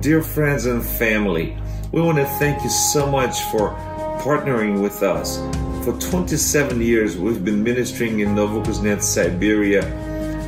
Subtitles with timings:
[0.00, 1.58] Dear friends and family.
[1.92, 3.68] We want to thank you so much for
[4.22, 5.36] partnering with us.
[5.84, 9.84] For 27 years, we've been ministering in Novokuznetsk, Siberia,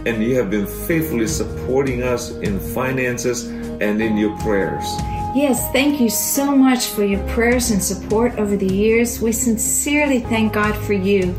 [0.06, 4.86] and you have been faithfully supporting us in finances and in your prayers.
[5.34, 9.20] Yes, thank you so much for your prayers and support over the years.
[9.20, 11.32] We sincerely thank God for you.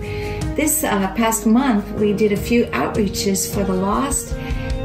[0.56, 4.34] This uh, past month, we did a few outreaches for the lost,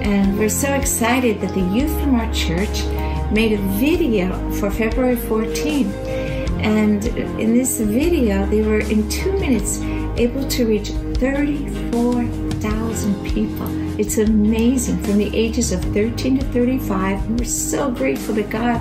[0.01, 2.85] and we're so excited that the youth from our church
[3.31, 5.93] made a video for February 14th.
[6.61, 7.07] And
[7.41, 9.81] in this video, they were in two minutes
[10.19, 14.01] able to reach 34,000 people.
[14.01, 17.27] It's amazing from the ages of 13 to 35.
[17.27, 18.81] And we're so grateful to God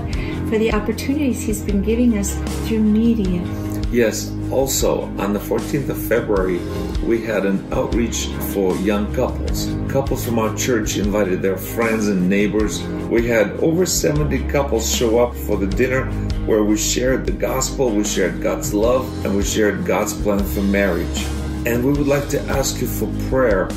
[0.50, 2.36] for the opportunities He's been giving us
[2.68, 3.44] through media.
[3.92, 6.60] Yes, also on the 14th of February,
[7.08, 9.74] we had an outreach for young couples.
[9.88, 12.84] Couples from our church invited their friends and neighbors.
[13.10, 16.12] We had over 70 couples show up for the dinner
[16.46, 20.62] where we shared the gospel, we shared God's love, and we shared God's plan for
[20.62, 21.26] marriage.
[21.66, 23.70] And we would like to ask you for prayer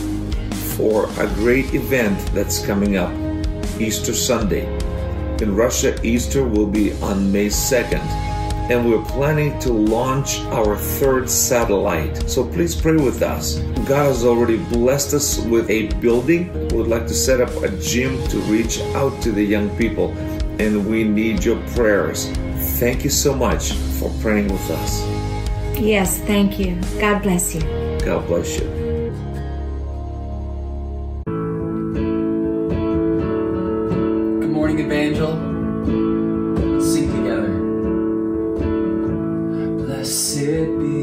[0.77, 3.13] for a great event that's coming up
[3.81, 4.67] Easter Sunday.
[5.41, 8.30] In Russia, Easter will be on May 2nd
[8.71, 12.31] and we're planning to launch our third satellite.
[12.31, 13.59] So please pray with us.
[13.89, 16.53] God has already blessed us with a building.
[16.69, 20.17] We would like to set up a gym to reach out to the young people,
[20.61, 22.31] and we need your prayers.
[22.79, 25.01] Thank you so much for praying with us.
[25.77, 26.81] Yes, thank you.
[27.01, 27.63] God bless you.
[28.05, 28.80] God bless you.
[40.41, 41.00] Blessed be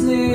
[0.00, 0.31] glorious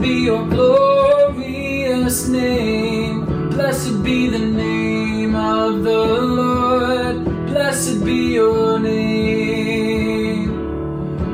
[0.00, 3.24] be your glorious name.
[3.50, 7.24] Blessed be the name of the Lord.
[7.46, 10.50] Blessed be your name.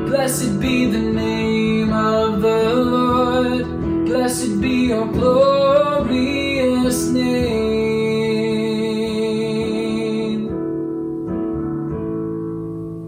[0.05, 3.65] Blessed be the name of the Lord.
[4.05, 7.61] Blessed be your glorious name.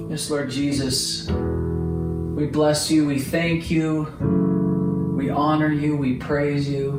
[0.09, 4.07] Yes, Lord Jesus, we bless you, we thank you,
[5.23, 6.91] we honor you, we praise you.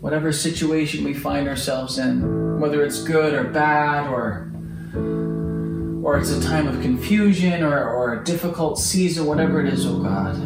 [0.00, 4.52] Whatever situation we find ourselves in, whether it's good or bad or
[6.04, 9.98] or it's a time of confusion or, or a difficult season, whatever it is, oh
[9.98, 10.36] God.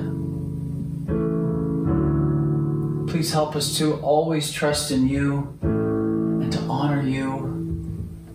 [3.11, 7.37] Please help us to always trust in you and to honor you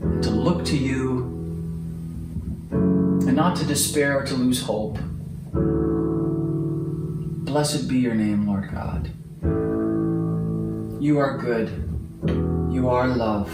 [0.02, 1.24] and to look to you
[2.72, 5.00] and not to despair or to lose hope.
[7.54, 9.12] Blessed be your name, Lord God.
[11.00, 11.70] You are good.
[12.74, 13.48] You are love.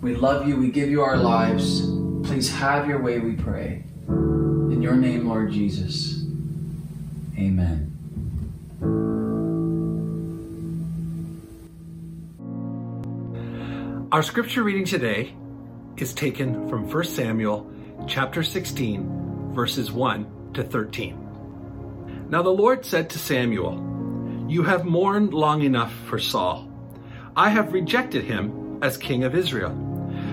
[0.00, 0.56] We love you.
[0.56, 1.80] We give you our lives.
[2.22, 3.82] Please have your way, we pray.
[4.06, 6.26] In your name, Lord Jesus.
[7.36, 7.88] Amen.
[14.12, 15.34] Our scripture reading today
[15.96, 17.68] is taken from 1 Samuel
[18.06, 21.31] chapter 16, verses 1 to 13.
[22.32, 23.74] Now the Lord said to Samuel,
[24.48, 26.66] You have mourned long enough for Saul.
[27.36, 29.76] I have rejected him as king of Israel.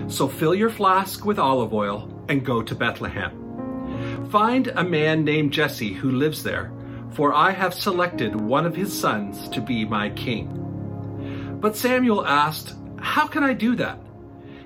[0.07, 4.29] So fill your flask with olive oil and go to Bethlehem.
[4.31, 6.71] Find a man named Jesse who lives there,
[7.11, 11.57] for I have selected one of his sons to be my king.
[11.59, 13.99] But Samuel asked, How can I do that?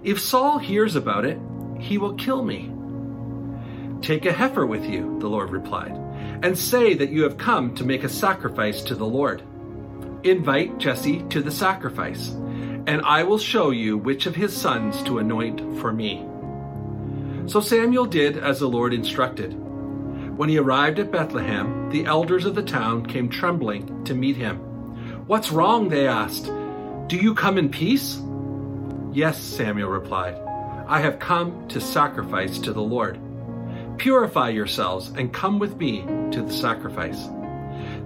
[0.04, 1.40] If Saul hears about it,
[1.80, 2.72] he will kill me.
[4.04, 6.03] Take a heifer with you, the Lord replied,
[6.44, 9.42] and say that you have come to make a sacrifice to the Lord.
[10.24, 12.30] Invite Jesse to the sacrifice,
[12.86, 16.28] and I will show you which of his sons to anoint for me.
[17.48, 19.54] So Samuel did as the Lord instructed.
[20.38, 24.58] When he arrived at Bethlehem, the elders of the town came trembling to meet him.
[25.28, 25.88] What's wrong?
[25.88, 26.46] they asked.
[27.08, 28.20] Do you come in peace?
[29.14, 30.36] Yes, Samuel replied.
[30.88, 33.18] I have come to sacrifice to the Lord.
[34.04, 37.30] Purify yourselves and come with me to the sacrifice.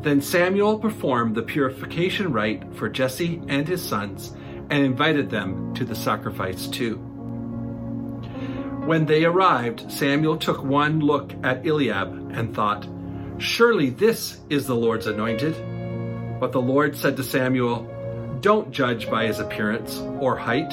[0.04, 4.36] Then Samuel performed the purification rite for Jesse and his sons
[4.70, 6.98] and invited them to the sacrifice too.
[8.86, 12.88] When they arrived, Samuel took one look at Eliab and thought,
[13.40, 15.56] Surely this is the Lord's anointed.
[16.40, 20.72] But the Lord said to Samuel, Don't judge by his appearance or height,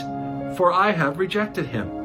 [0.59, 2.04] for I have rejected him.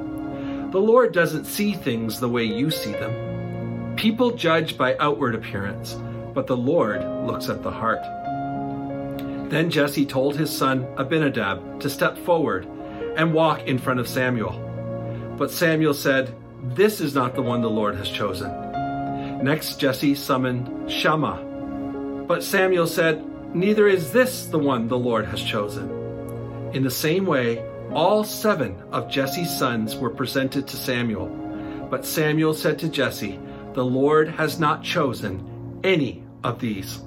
[0.72, 3.96] The Lord doesn't see things the way you see them.
[3.96, 5.96] People judge by outward appearance,
[6.36, 8.04] but the Lord looks at the heart.
[9.50, 12.68] Then Jesse told his son Abinadab to step forward
[13.18, 14.54] and walk in front of Samuel.
[15.40, 18.52] But Samuel said, This is not the one the Lord has chosen.
[19.44, 22.26] Next, Jesse summoned Shammah.
[22.28, 25.90] But Samuel said, Neither is this the one the Lord has chosen.
[26.74, 31.28] In the same way, all seven of Jesse's sons were presented to Samuel.
[31.90, 33.40] But Samuel said to Jesse,
[33.74, 37.02] The Lord has not chosen any of these.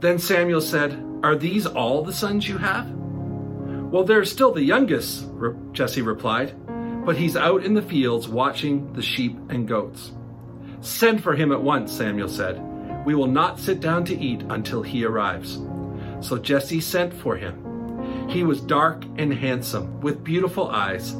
[0.00, 2.90] Then Samuel said, Are these all the sons you have?
[2.90, 5.26] Well, there's still the youngest,
[5.72, 6.54] Jesse replied
[7.04, 10.12] but he's out in the fields watching the sheep and goats.
[10.80, 12.60] Send for him at once, Samuel said.
[13.04, 15.60] We will not sit down to eat until he arrives.
[16.20, 17.61] So Jesse sent for him.
[18.32, 21.12] He was dark and handsome, with beautiful eyes.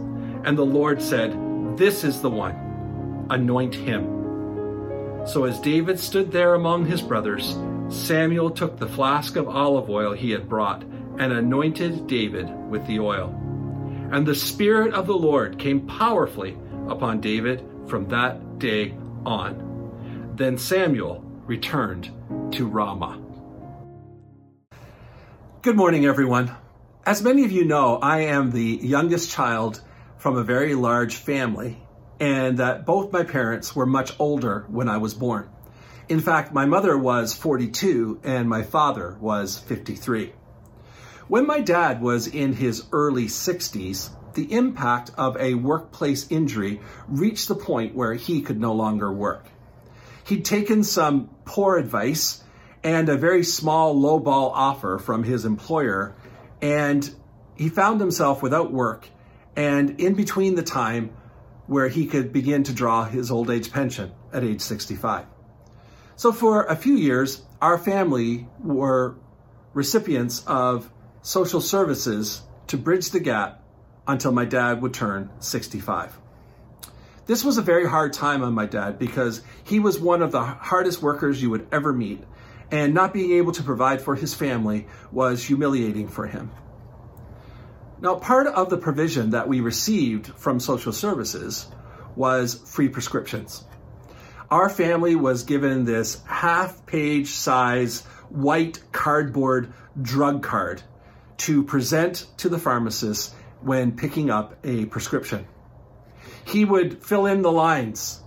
[0.44, 1.36] And the Lord said,
[1.76, 3.26] This is the one.
[3.28, 5.26] Anoint him.
[5.26, 7.58] So as David stood there among his brothers,
[7.90, 10.84] Samuel took the flask of olive oil he had brought
[11.18, 13.28] and anointed David with the oil.
[14.10, 16.56] And the Spirit of the Lord came powerfully
[16.88, 20.32] upon David from that day on.
[20.34, 22.10] Then Samuel returned
[22.52, 23.20] to Ramah.
[25.60, 26.56] Good morning, everyone.
[27.04, 29.80] As many of you know, I am the youngest child
[30.18, 31.82] from a very large family,
[32.20, 35.50] and that both my parents were much older when I was born.
[36.08, 40.32] In fact, my mother was 42 and my father was 53.
[41.26, 47.48] When my dad was in his early 60s, the impact of a workplace injury reached
[47.48, 49.46] the point where he could no longer work.
[50.22, 52.44] He'd taken some poor advice
[52.84, 56.14] and a very small lowball offer from his employer,
[56.62, 57.14] and
[57.56, 59.08] he found himself without work
[59.56, 61.10] and in between the time
[61.66, 65.26] where he could begin to draw his old age pension at age 65.
[66.16, 69.16] So for a few years, our family were
[69.74, 70.90] recipients of
[71.22, 73.62] social services to bridge the gap
[74.06, 76.18] until my dad would turn 65.
[77.26, 80.42] This was a very hard time on my dad because he was one of the
[80.42, 82.22] hardest workers you would ever meet,
[82.72, 86.50] and not being able to provide for his family was humiliating for him.
[88.00, 91.68] Now, part of the provision that we received from social services
[92.16, 93.62] was free prescriptions.
[94.50, 98.00] Our family was given this half page size
[98.30, 100.82] white cardboard drug card
[101.38, 105.46] to present to the pharmacist when picking up a prescription.
[106.44, 108.20] He would fill in the lines,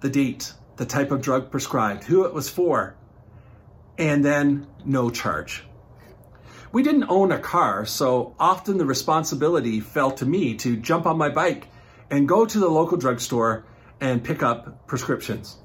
[0.00, 2.96] the date, the type of drug prescribed, who it was for,
[3.98, 5.64] and then no charge.
[6.72, 11.16] We didn't own a car, so often the responsibility fell to me to jump on
[11.16, 11.68] my bike
[12.10, 13.64] and go to the local drugstore
[14.00, 15.56] and pick up prescriptions.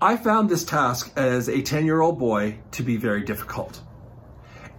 [0.00, 3.80] I found this task as a 10 year old boy to be very difficult.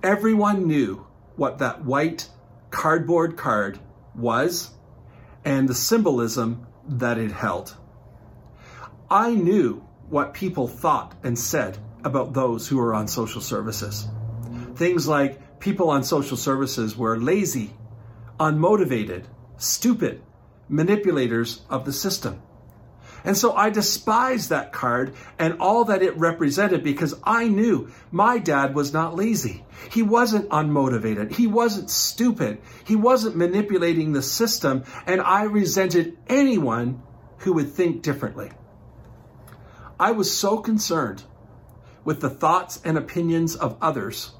[0.03, 1.05] Everyone knew
[1.35, 2.29] what that white
[2.69, 3.79] cardboard card
[4.13, 4.71] was
[5.43, 7.75] and the symbolism that it held.
[9.09, 14.07] I knew what people thought and said about those who were on social services.
[14.75, 17.73] Things like people on social services were lazy,
[18.39, 19.25] unmotivated,
[19.57, 20.21] stupid,
[20.69, 22.41] manipulators of the system.
[23.23, 28.37] And so I despised that card and all that it represented because I knew my
[28.37, 29.65] dad was not lazy.
[29.91, 31.33] He wasn't unmotivated.
[31.33, 32.61] He wasn't stupid.
[32.85, 34.83] He wasn't manipulating the system.
[35.07, 37.01] And I resented anyone
[37.39, 38.51] who would think differently.
[39.99, 41.23] I was so concerned
[42.05, 44.31] with the thoughts and opinions of others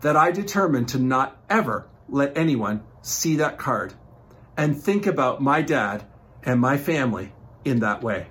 [0.00, 3.94] that I determined to not ever let anyone see that card
[4.56, 6.04] and think about my dad
[6.42, 7.32] and my family
[7.64, 8.26] in that way.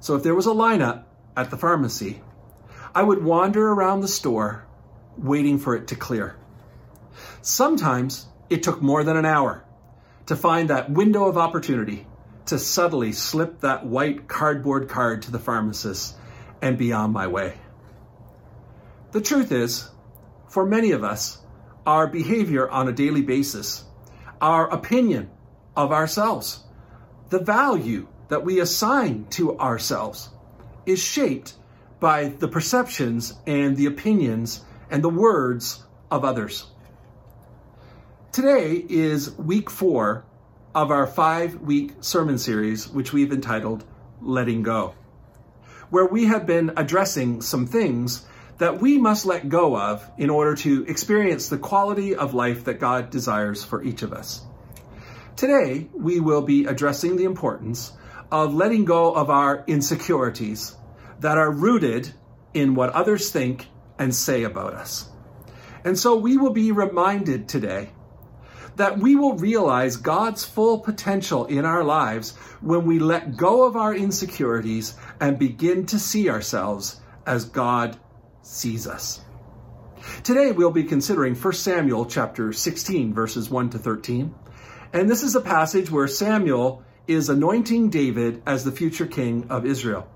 [0.00, 1.04] So if there was a lineup
[1.36, 2.22] at the pharmacy,
[2.94, 4.66] I would wander around the store
[5.18, 6.36] waiting for it to clear.
[7.42, 9.64] Sometimes it took more than an hour
[10.26, 12.06] to find that window of opportunity
[12.46, 16.16] to subtly slip that white cardboard card to the pharmacist
[16.62, 17.54] and be on my way.
[19.12, 19.88] The truth is,
[20.48, 21.38] for many of us,
[21.86, 23.84] our behavior on a daily basis,
[24.40, 25.30] our opinion
[25.76, 26.64] of ourselves,
[27.30, 30.30] the value that we assign to ourselves
[30.84, 31.54] is shaped
[32.00, 36.66] by the perceptions and the opinions and the words of others.
[38.32, 40.24] Today is week four
[40.74, 43.84] of our five week sermon series, which we've entitled
[44.20, 44.94] Letting Go,
[45.90, 48.24] where we have been addressing some things
[48.58, 52.80] that we must let go of in order to experience the quality of life that
[52.80, 54.42] God desires for each of us.
[55.36, 57.92] Today, we will be addressing the importance
[58.32, 60.74] of letting go of our insecurities
[61.20, 62.12] that are rooted
[62.54, 63.66] in what others think
[63.98, 65.08] and say about us.
[65.84, 67.90] And so we will be reminded today
[68.76, 73.76] that we will realize God's full potential in our lives when we let go of
[73.76, 77.98] our insecurities and begin to see ourselves as God
[78.42, 79.20] sees us.
[80.22, 84.34] Today we'll be considering 1 Samuel chapter 16 verses 1 to 13
[84.92, 89.66] and this is a passage where Samuel is anointing David as the future king of
[89.66, 90.08] Israel.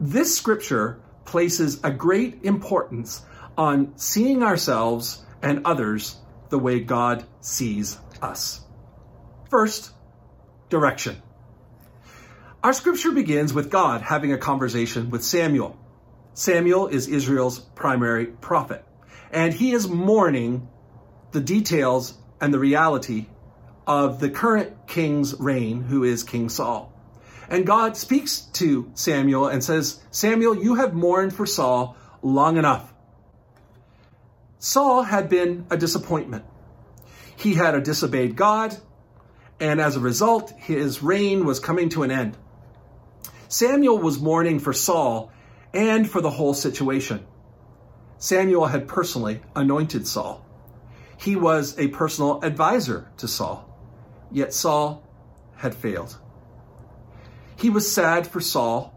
[0.00, 3.24] This scripture places a great importance
[3.56, 6.16] on seeing ourselves and others
[6.50, 8.60] the way God sees us.
[9.50, 9.92] First,
[10.68, 11.22] direction.
[12.62, 15.78] Our scripture begins with God having a conversation with Samuel.
[16.34, 18.84] Samuel is Israel's primary prophet,
[19.30, 20.68] and he is mourning
[21.32, 23.26] the details and the reality
[23.86, 26.92] of the current king's reign, who is King Saul.
[27.48, 32.92] And God speaks to Samuel and says, Samuel, you have mourned for Saul long enough.
[34.58, 36.44] Saul had been a disappointment.
[37.36, 38.76] He had disobeyed God,
[39.60, 42.36] and as a result, his reign was coming to an end.
[43.48, 45.32] Samuel was mourning for Saul
[45.72, 47.24] and for the whole situation.
[48.18, 50.44] Samuel had personally anointed Saul.
[51.16, 53.64] He was a personal advisor to Saul.
[54.30, 55.02] Yet Saul
[55.56, 56.18] had failed.
[57.56, 58.94] He was sad for Saul.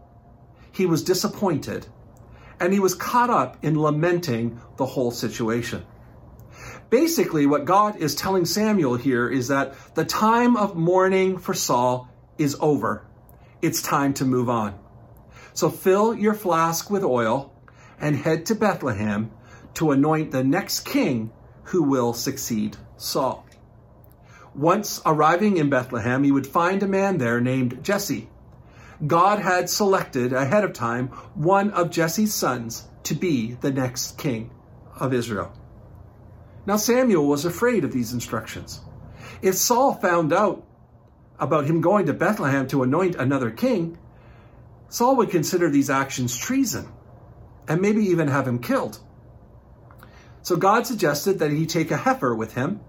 [0.72, 1.86] He was disappointed.
[2.62, 5.84] And he was caught up in lamenting the whole situation.
[6.90, 12.08] Basically, what God is telling Samuel here is that the time of mourning for Saul
[12.38, 13.04] is over.
[13.62, 14.78] It's time to move on.
[15.54, 17.52] So fill your flask with oil
[18.00, 19.32] and head to Bethlehem
[19.74, 21.32] to anoint the next king
[21.64, 23.44] who will succeed Saul.
[24.54, 28.28] Once arriving in Bethlehem, he would find a man there named Jesse.
[29.06, 34.50] God had selected ahead of time one of Jesse's sons to be the next king
[34.98, 35.52] of Israel.
[36.66, 38.80] Now Samuel was afraid of these instructions.
[39.40, 40.64] If Saul found out
[41.40, 43.98] about him going to Bethlehem to anoint another king,
[44.88, 46.86] Saul would consider these actions treason
[47.66, 49.00] and maybe even have him killed.
[50.42, 52.80] So God suggested that he take a heifer with him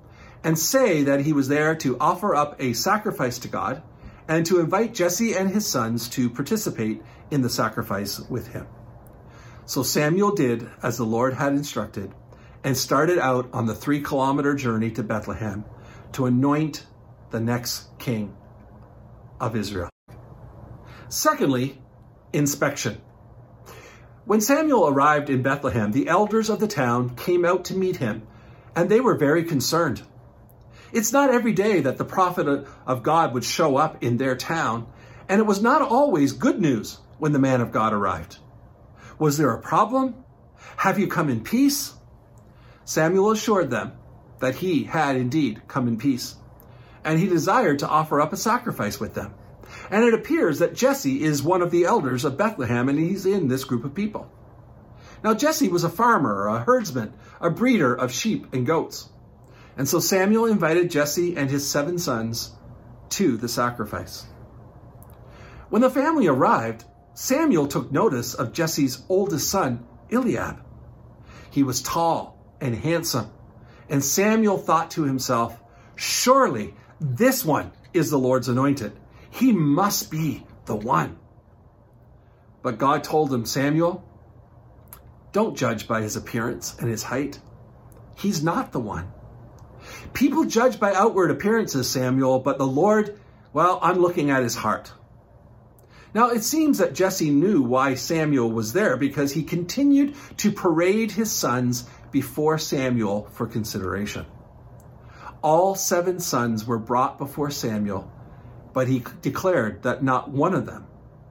[0.43, 3.81] and say that he was there to offer up a sacrifice to God
[4.27, 7.01] and to invite Jesse and his sons to participate
[7.31, 8.67] in the sacrifice with him.
[9.65, 12.13] So Samuel did as the Lord had instructed
[12.63, 15.65] and started out on the three kilometer journey to Bethlehem
[16.13, 16.85] to anoint
[17.31, 18.35] the next king
[19.39, 19.89] of Israel.
[21.09, 21.81] Secondly,
[22.31, 23.01] inspection.
[24.25, 28.25] When Samuel arrived in Bethlehem, the elders of the town came out to meet him,
[28.75, 30.01] and they were very concerned.
[30.93, 34.85] It's not every day that the prophet of God would show up in their town,
[35.27, 38.37] and it was not always good news when the man of God arrived.
[39.17, 40.13] Was there a problem?
[40.77, 41.93] Have you come in peace?
[42.85, 43.93] Samuel assured them
[44.39, 46.35] that he had indeed come in peace,
[47.03, 49.33] and he desired to offer up a sacrifice with them.
[49.89, 53.47] And it appears that Jesse is one of the elders of Bethlehem, and he's in
[53.47, 54.31] this group of people.
[55.23, 59.09] Now, Jesse was a farmer, a herdsman, a breeder of sheep and goats.
[59.77, 62.51] And so Samuel invited Jesse and his seven sons
[63.09, 64.25] to the sacrifice.
[65.69, 70.63] When the family arrived, Samuel took notice of Jesse's oldest son, Eliab.
[71.49, 73.31] He was tall and handsome,
[73.89, 75.59] and Samuel thought to himself,
[75.95, 78.93] Surely this one is the Lord's anointed.
[79.29, 81.17] He must be the one.
[82.61, 84.03] But God told him, Samuel,
[85.31, 87.39] don't judge by his appearance and his height.
[88.15, 89.11] He's not the one.
[90.13, 93.19] People judge by outward appearances, Samuel, but the Lord,
[93.51, 94.91] well, I'm looking at his heart.
[96.13, 101.11] Now, it seems that Jesse knew why Samuel was there because he continued to parade
[101.11, 104.25] his sons before Samuel for consideration.
[105.41, 108.11] All seven sons were brought before Samuel,
[108.73, 110.85] but he declared that not one of them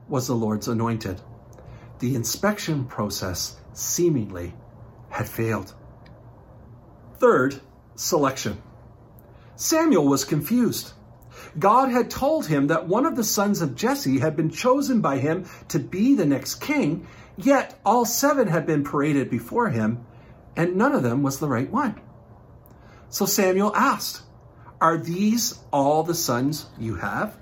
[0.08, 1.20] was the Lord's anointed.
[2.00, 4.52] The inspection process seemingly
[5.08, 5.72] had failed.
[7.18, 7.60] Third,
[7.94, 8.60] selection.
[9.56, 10.92] Samuel was confused.
[11.58, 15.18] God had told him that one of the sons of Jesse had been chosen by
[15.18, 20.04] him to be the next king, yet all seven had been paraded before him,
[20.56, 22.00] and none of them was the right one.
[23.08, 24.22] So Samuel asked,
[24.80, 27.36] Are these all the sons you have?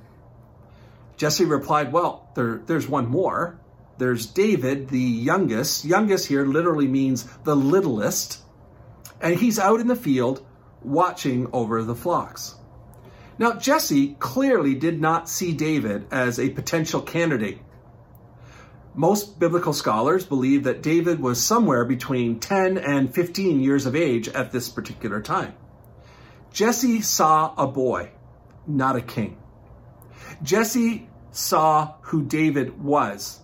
[1.17, 3.61] Jesse replied, Well, there, there's one more.
[3.99, 5.85] There's David, the youngest.
[5.85, 8.41] Youngest here literally means the littlest.
[9.21, 10.45] And he's out in the field
[10.83, 12.55] watching over the flocks.
[13.39, 17.59] Now, Jesse clearly did not see David as a potential candidate.
[18.95, 24.29] Most biblical scholars believe that David was somewhere between 10 and 15 years of age
[24.29, 25.55] at this particular time.
[26.53, 28.11] Jesse saw a boy,
[28.67, 29.39] not a king.
[30.43, 33.41] Jesse saw who David was,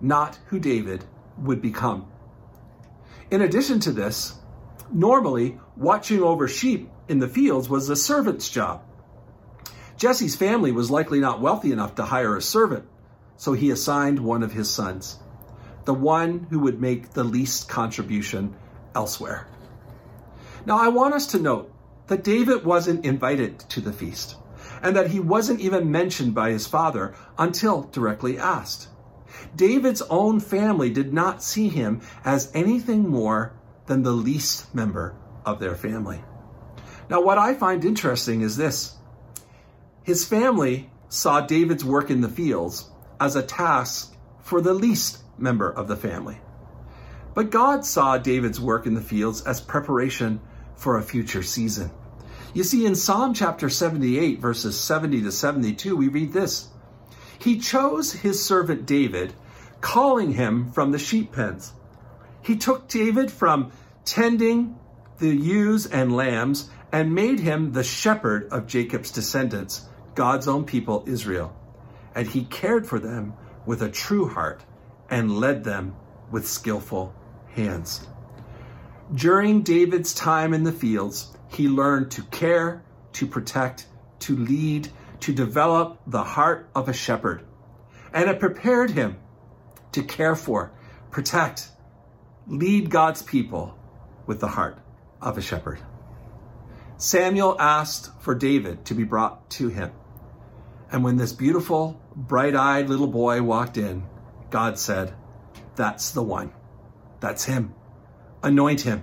[0.00, 1.04] not who David
[1.38, 2.10] would become.
[3.30, 4.34] In addition to this,
[4.92, 8.82] Normally, watching over sheep in the fields was a servant's job.
[9.96, 12.84] Jesse's family was likely not wealthy enough to hire a servant,
[13.36, 15.18] so he assigned one of his sons,
[15.84, 18.54] the one who would make the least contribution
[18.94, 19.46] elsewhere.
[20.64, 21.72] Now, I want us to note
[22.06, 24.36] that David wasn't invited to the feast,
[24.82, 28.88] and that he wasn't even mentioned by his father until directly asked.
[29.54, 33.52] David's own family did not see him as anything more
[33.88, 36.20] than the least member of their family.
[37.10, 38.94] Now, what I find interesting is this
[40.04, 42.88] his family saw David's work in the fields
[43.20, 46.38] as a task for the least member of the family.
[47.34, 50.40] But God saw David's work in the fields as preparation
[50.76, 51.90] for a future season.
[52.54, 56.68] You see, in Psalm chapter 78, verses 70 to 72, we read this
[57.38, 59.34] He chose his servant David,
[59.80, 61.72] calling him from the sheep pens.
[62.48, 63.72] He took David from
[64.06, 64.78] tending
[65.18, 71.04] the ewes and lambs and made him the shepherd of Jacob's descendants, God's own people,
[71.06, 71.54] Israel.
[72.14, 73.34] And he cared for them
[73.66, 74.64] with a true heart
[75.10, 75.94] and led them
[76.30, 77.14] with skillful
[77.50, 78.06] hands.
[79.14, 82.82] During David's time in the fields, he learned to care,
[83.12, 83.88] to protect,
[84.20, 84.88] to lead,
[85.20, 87.44] to develop the heart of a shepherd.
[88.14, 89.18] And it prepared him
[89.92, 90.72] to care for,
[91.10, 91.68] protect,
[92.48, 93.76] lead God's people
[94.26, 94.78] with the heart
[95.20, 95.78] of a shepherd.
[96.96, 99.92] Samuel asked for David to be brought to him.
[100.90, 104.04] And when this beautiful, bright eyed little boy walked in,
[104.50, 105.14] God said,
[105.76, 106.52] That's the one.
[107.20, 107.74] That's him.
[108.42, 109.02] Anoint him.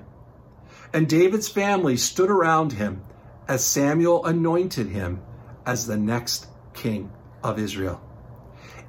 [0.92, 3.04] And David's family stood around him
[3.48, 5.22] as Samuel anointed him
[5.66, 7.12] as the next king
[7.44, 8.02] of Israel.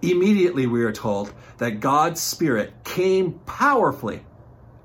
[0.01, 4.23] Immediately, we are told that God's Spirit came powerfully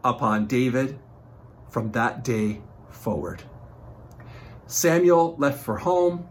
[0.04, 1.00] upon David
[1.70, 3.44] from that day forward.
[4.68, 6.28] Samuel left for home,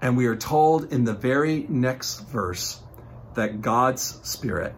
[0.00, 2.80] and we are told in the very next verse
[3.34, 4.74] that God's Spirit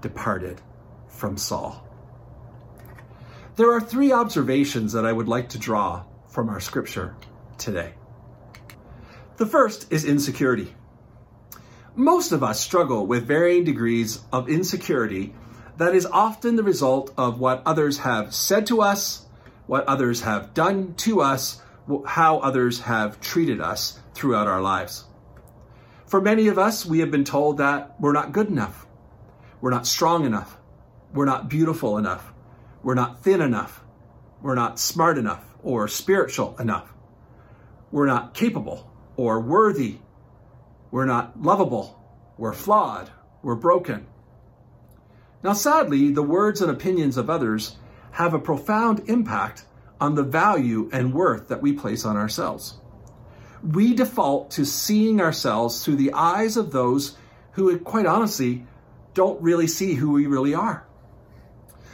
[0.00, 0.60] departed
[1.08, 1.82] from Saul.
[3.56, 7.16] There are three observations that I would like to draw from our scripture
[7.56, 7.94] today.
[9.38, 10.74] The first is insecurity.
[11.94, 15.34] Most of us struggle with varying degrees of insecurity
[15.76, 19.26] that is often the result of what others have said to us,
[19.66, 21.60] what others have done to us,
[22.06, 25.04] how others have treated us throughout our lives.
[26.06, 28.86] For many of us, we have been told that we're not good enough,
[29.60, 30.56] we're not strong enough,
[31.12, 32.32] we're not beautiful enough,
[32.82, 33.82] we're not thin enough,
[34.40, 36.92] we're not smart enough or spiritual enough,
[37.90, 39.98] we're not capable or worthy,
[40.90, 42.00] we're not lovable,
[42.38, 43.10] we're flawed,
[43.42, 44.06] we're broken.
[45.46, 47.76] Now, sadly, the words and opinions of others
[48.10, 49.64] have a profound impact
[50.00, 52.74] on the value and worth that we place on ourselves.
[53.62, 57.16] We default to seeing ourselves through the eyes of those
[57.52, 58.66] who, quite honestly,
[59.14, 60.84] don't really see who we really are.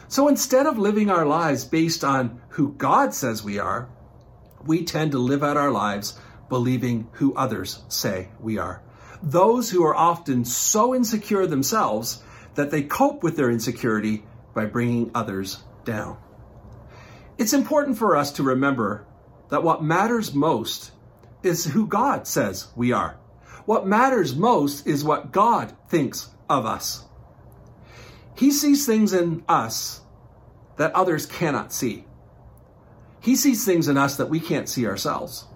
[0.08, 3.86] So instead of living our lives based on who God says we are,
[4.64, 8.82] we tend to live out our lives believing who others say we are.
[9.22, 12.22] Those who are often so insecure themselves
[12.54, 16.16] that they cope with their insecurity by bringing others down.
[17.38, 19.06] It's important for us to remember
[19.48, 20.92] that what matters most
[21.42, 23.18] is who God says we are.
[23.64, 27.04] What matters most is what God thinks of us.
[28.34, 30.00] He sees things in us
[30.76, 32.04] that others cannot see.
[33.20, 35.46] He sees things in us that we can't see ourselves.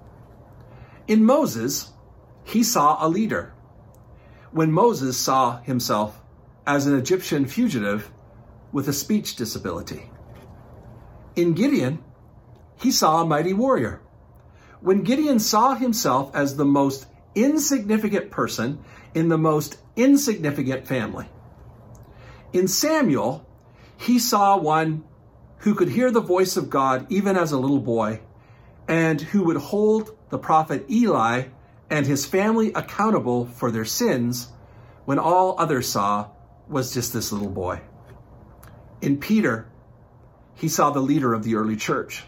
[1.08, 1.92] In Moses,
[2.44, 3.54] he saw a leader.
[4.52, 6.20] When Moses saw himself
[6.66, 8.10] as an Egyptian fugitive
[8.72, 10.10] with a speech disability.
[11.36, 12.02] In Gideon,
[12.80, 14.00] he saw a mighty warrior.
[14.80, 18.82] When Gideon saw himself as the most insignificant person
[19.14, 21.26] in the most insignificant family.
[22.52, 23.46] In Samuel,
[23.96, 25.04] he saw one
[25.58, 28.20] who could hear the voice of God even as a little boy
[28.88, 31.44] and who would hold the prophet Eli
[31.90, 34.48] and his family accountable for their sins
[35.04, 36.28] when all others saw
[36.68, 37.80] was just this little boy.
[39.00, 39.68] In Peter,
[40.54, 42.24] he saw the leader of the early church,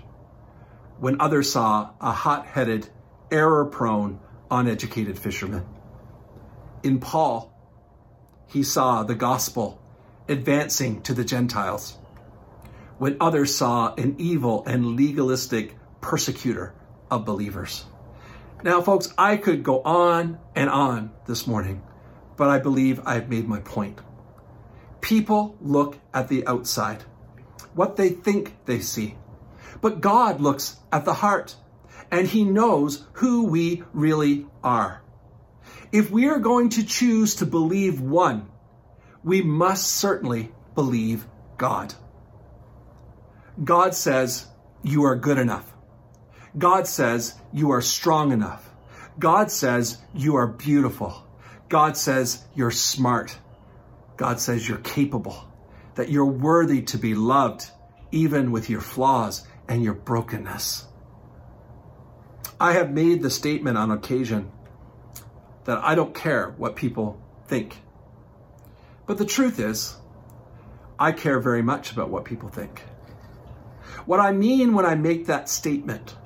[0.98, 2.88] when others saw a hot headed,
[3.31, 4.20] error prone,
[4.51, 5.64] uneducated fisherman.
[6.83, 7.53] In Paul,
[8.46, 9.81] he saw the gospel
[10.29, 11.96] advancing to the Gentiles,
[12.98, 16.74] when others saw an evil and legalistic persecutor
[17.11, 17.85] of believers.
[18.62, 21.83] Now, folks, I could go on and on this morning,
[22.37, 24.01] but I believe I've made my point.
[25.08, 27.02] People look at the outside,
[27.74, 29.14] what they think they see.
[29.80, 31.56] But God looks at the heart,
[32.10, 35.00] and He knows who we really are.
[35.92, 38.50] If we are going to choose to believe one,
[39.24, 41.94] we must certainly believe God.
[43.64, 44.46] God says,
[44.82, 45.72] You are good enough.
[46.58, 48.68] God says, You are strong enough.
[49.18, 51.26] God says, You are beautiful.
[51.70, 53.38] God says, You're smart.
[54.18, 55.48] God says you're capable,
[55.94, 57.70] that you're worthy to be loved,
[58.11, 60.87] even with your flaws and your brokenness.
[62.61, 64.50] I have made the statement on occasion
[65.64, 67.76] that I don't care what people think.
[69.07, 69.96] But the truth is,
[70.98, 72.83] I care very much about what people think.
[74.04, 76.16] What I mean when I make that statement,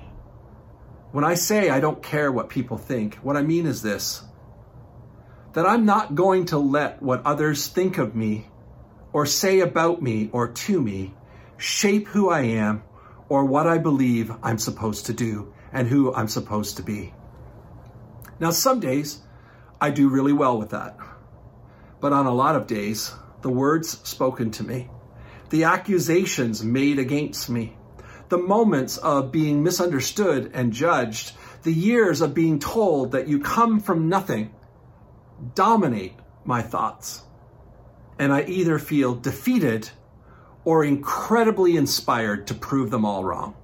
[1.10, 4.22] when I say I don't care what people think, what I mean is this
[5.52, 8.48] that I'm not going to let what others think of me
[9.12, 11.14] or say about me or to me
[11.58, 12.82] shape who I am
[13.28, 17.14] or what I believe I'm supposed to do and who I'm supposed to be.
[18.40, 19.20] Now, some days
[19.80, 20.96] I do really well with that.
[22.00, 23.12] But on a lot of days,
[23.42, 24.90] the words spoken to me,
[25.50, 27.76] the accusations made against me,
[28.28, 33.78] the moments of being misunderstood and judged, the years of being told that you come
[33.78, 34.52] from nothing
[35.54, 37.22] dominate my thoughts.
[38.18, 39.90] And I either feel defeated
[40.64, 43.56] or incredibly inspired to prove them all wrong.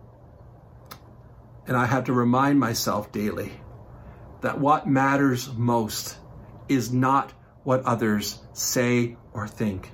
[1.67, 3.53] And I have to remind myself daily
[4.41, 6.17] that what matters most
[6.69, 7.33] is not
[7.65, 9.91] what others say or think,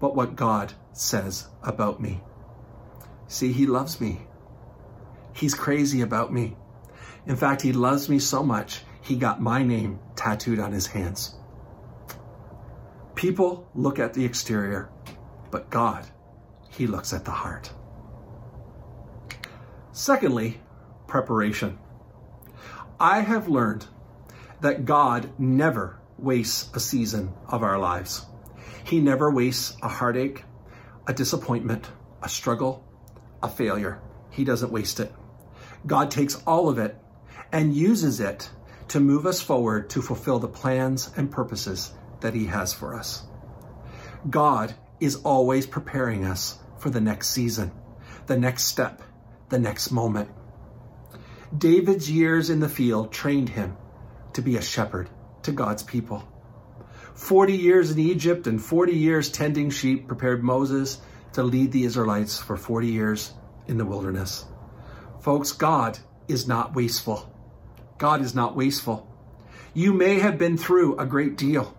[0.00, 2.20] but what God says about me.
[3.28, 4.26] See, He loves me.
[5.32, 6.56] He's crazy about me.
[7.26, 11.36] In fact, He loves me so much, He got my name tattooed on His hands.
[13.14, 14.90] People look at the exterior,
[15.52, 16.04] but God,
[16.70, 17.72] He looks at the heart.
[19.92, 20.60] Secondly,
[21.06, 21.78] preparation.
[22.98, 23.86] I have learned
[24.60, 28.26] that God never wastes a season of our lives.
[28.82, 30.42] He never wastes a heartache,
[31.06, 31.88] a disappointment,
[32.24, 32.84] a struggle,
[33.40, 34.00] a failure.
[34.30, 35.14] He doesn't waste it.
[35.86, 36.96] God takes all of it
[37.52, 38.50] and uses it
[38.88, 43.24] to move us forward to fulfill the plans and purposes that He has for us.
[44.28, 47.72] God is always preparing us for the next season,
[48.26, 49.02] the next step,
[49.48, 50.30] the next moment.
[51.56, 53.76] David's years in the field trained him
[54.32, 55.08] to be a shepherd
[55.42, 56.26] to God's people.
[57.14, 60.98] 40 years in Egypt and 40 years tending sheep prepared Moses
[61.34, 63.32] to lead the Israelites for 40 years
[63.68, 64.44] in the wilderness.
[65.20, 67.32] Folks, God is not wasteful.
[67.98, 69.06] God is not wasteful.
[69.74, 71.76] You may have been through a great deal.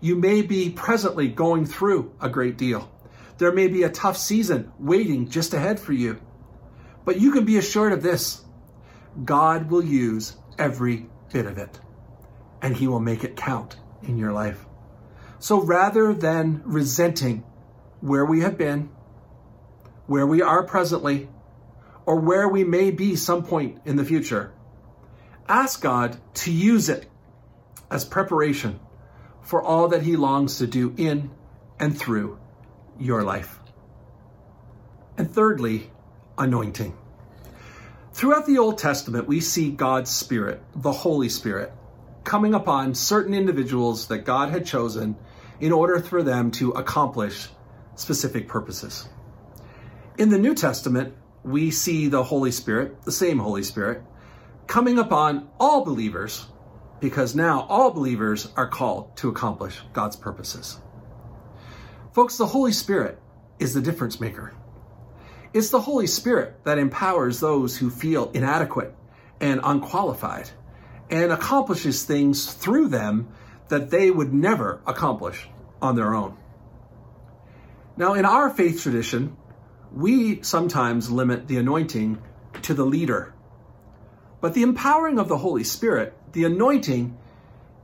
[0.00, 2.90] You may be presently going through a great deal.
[3.38, 6.20] There may be a tough season waiting just ahead for you.
[7.04, 8.44] But you can be assured of this
[9.24, 11.80] God will use every bit of it,
[12.62, 14.64] and He will make it count in your life.
[15.38, 17.44] So rather than resenting
[18.00, 18.90] where we have been,
[20.06, 21.28] where we are presently,
[22.06, 24.52] or where we may be some point in the future,
[25.48, 27.08] ask God to use it
[27.90, 28.80] as preparation
[29.42, 31.30] for all that He longs to do in
[31.80, 32.38] and through
[32.98, 33.58] your life.
[35.16, 35.90] And thirdly,
[36.36, 36.96] anointing.
[38.12, 41.72] Throughout the Old Testament, we see God's Spirit, the Holy Spirit,
[42.24, 45.16] coming upon certain individuals that God had chosen
[45.60, 47.48] in order for them to accomplish
[47.94, 49.08] specific purposes.
[50.18, 54.02] In the New Testament, we see the Holy Spirit, the same Holy Spirit,
[54.68, 56.46] coming upon all believers
[57.00, 60.78] because now all believers are called to accomplish God's purposes.
[62.12, 63.18] Folks, the Holy Spirit
[63.58, 64.54] is the difference maker.
[65.52, 68.94] It's the Holy Spirit that empowers those who feel inadequate
[69.40, 70.50] and unqualified
[71.10, 73.28] and accomplishes things through them
[73.68, 75.48] that they would never accomplish
[75.80, 76.36] on their own.
[77.96, 79.36] Now, in our faith tradition,
[79.92, 82.18] we sometimes limit the anointing
[82.62, 83.34] to the leader.
[84.40, 87.16] But the empowering of the Holy Spirit, the anointing,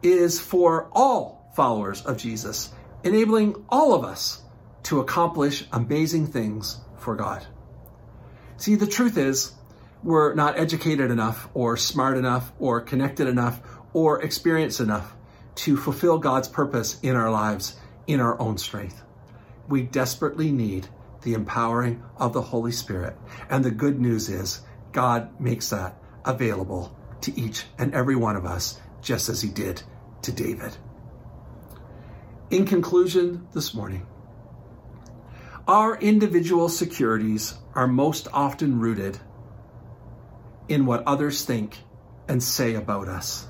[0.02, 4.42] is for all followers of Jesus, enabling all of us
[4.84, 7.44] to accomplish amazing things for God.
[8.56, 9.52] See, the truth is,
[10.02, 13.60] we're not educated enough, or smart enough, or connected enough,
[13.92, 15.14] or experienced enough
[15.54, 19.02] to fulfill God's purpose in our lives in our own strength.
[19.68, 20.88] We desperately need
[21.22, 23.16] the empowering of the Holy Spirit.
[23.48, 24.60] And the good news is,
[24.92, 29.82] God makes that available to each and every one of us, just as He did
[30.22, 30.76] to David.
[32.50, 34.06] In conclusion, this morning,
[35.66, 39.18] our individual securities are most often rooted
[40.68, 41.78] in what others think
[42.28, 43.46] and say about us.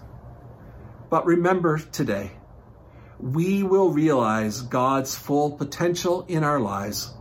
[1.11, 2.33] But remember today,
[3.19, 7.13] we will realize God's full potential in our lives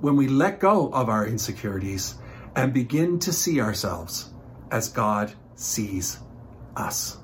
[0.00, 2.14] when we let go of our insecurities
[2.54, 4.32] and begin to see ourselves
[4.70, 6.18] as God sees
[6.76, 7.18] us.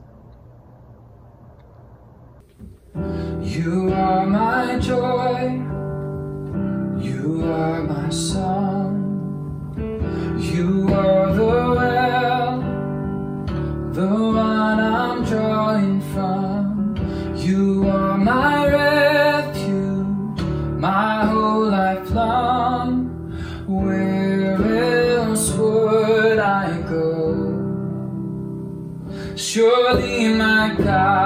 [3.40, 5.62] You are my joy.
[7.00, 8.98] You are my song.
[10.38, 12.60] You are the well,
[13.92, 16.94] the one I'm drawing from.
[17.36, 17.81] You
[29.52, 31.21] Surely my God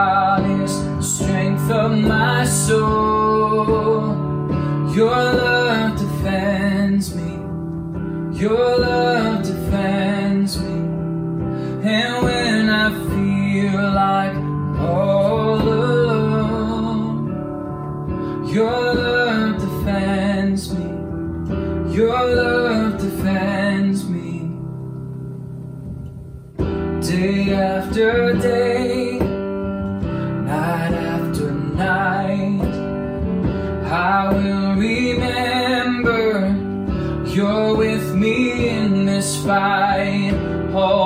[39.48, 41.06] in this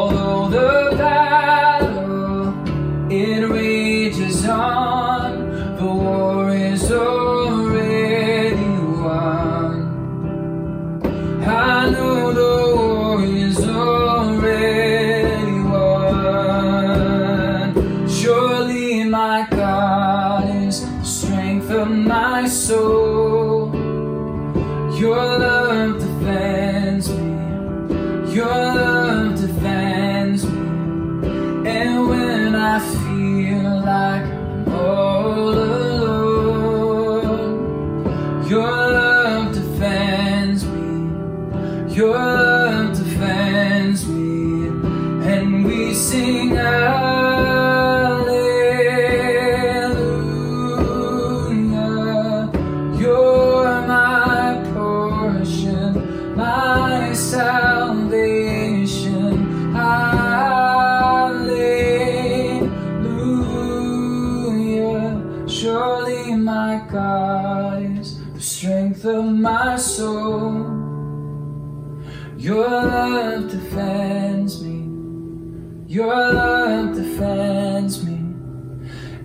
[75.91, 78.19] Your love defends me.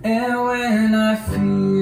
[0.04, 1.75] And when I feel